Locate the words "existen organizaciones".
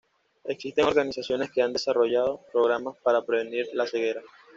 0.45-1.51